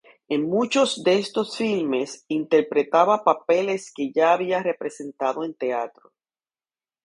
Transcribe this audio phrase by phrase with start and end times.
[0.29, 6.11] En muchos de estos filmes, interpretaba papeles que ya había representado en teatro.